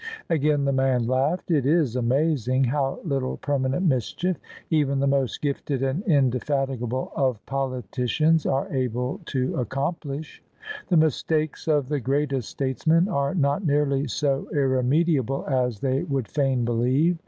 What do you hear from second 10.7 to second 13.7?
The mistakes of the greatest statesmen are not